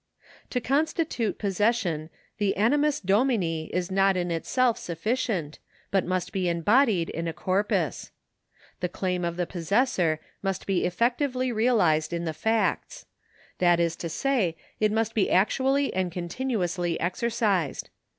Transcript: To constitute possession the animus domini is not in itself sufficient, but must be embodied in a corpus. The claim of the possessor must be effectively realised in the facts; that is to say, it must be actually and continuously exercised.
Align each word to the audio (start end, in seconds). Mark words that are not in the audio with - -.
To 0.49 0.59
constitute 0.59 1.37
possession 1.37 2.09
the 2.39 2.57
animus 2.57 2.99
domini 2.99 3.67
is 3.71 3.91
not 3.91 4.17
in 4.17 4.31
itself 4.31 4.79
sufficient, 4.79 5.59
but 5.91 6.07
must 6.07 6.31
be 6.33 6.49
embodied 6.49 7.11
in 7.11 7.27
a 7.27 7.33
corpus. 7.33 8.09
The 8.79 8.89
claim 8.89 9.23
of 9.23 9.37
the 9.37 9.45
possessor 9.45 10.19
must 10.41 10.65
be 10.65 10.85
effectively 10.85 11.51
realised 11.51 12.13
in 12.13 12.25
the 12.25 12.33
facts; 12.33 13.05
that 13.59 13.79
is 13.79 13.95
to 13.97 14.09
say, 14.09 14.57
it 14.79 14.91
must 14.91 15.13
be 15.13 15.29
actually 15.29 15.93
and 15.93 16.11
continuously 16.11 16.99
exercised. 16.99 17.91